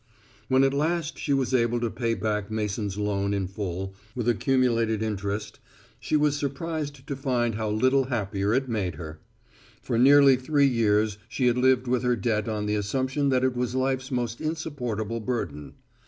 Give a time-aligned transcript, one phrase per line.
[0.47, 5.03] When at last she was able to pay back Mason's loan in full, with accumulated
[5.03, 5.59] interest,
[5.99, 9.21] she was surprised to find how little happier it made her.
[9.83, 13.55] For nearly three years she had lived with her debt on the assumption that it
[13.55, 15.75] was life's most insupportable burden.